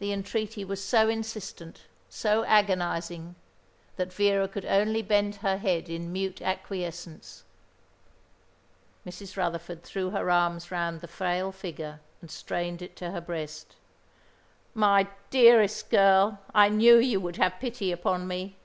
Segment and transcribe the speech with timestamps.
[0.00, 3.36] The entreaty was so insistent, so agonising,
[3.94, 7.44] that Vera could only bend her head in mute acquiescence.
[9.06, 9.36] Mrs.
[9.36, 13.76] Rutherford threw her arms round the frail figure and strained it to her breast.
[14.74, 18.56] "My dearest girl, I knew you would have pity upon me.